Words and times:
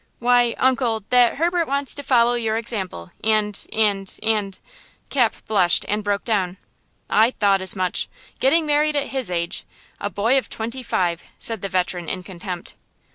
"Why, 0.17 0.55
uncle, 0.57 1.03
that 1.11 1.35
Herbert 1.35 1.67
wants 1.67 1.93
to 1.93 2.01
follow 2.01 2.33
your 2.33 2.57
example, 2.57 3.11
and–and–and–" 3.23 4.57
Cap 5.11 5.35
blushed 5.47 5.85
and 5.87 6.03
broke 6.03 6.23
down. 6.25 6.57
"I 7.07 7.29
thought 7.29 7.61
as 7.61 7.75
much. 7.75 8.09
Getting 8.39 8.65
married 8.65 8.95
at 8.95 9.09
his 9.09 9.29
age! 9.29 9.63
A 9.99 10.09
boy 10.09 10.39
of 10.39 10.49
twenty 10.49 10.81
five!" 10.81 11.23
said 11.37 11.61
the 11.61 11.69
veteran 11.69 12.09
in 12.09 12.23
contempt. 12.23 12.73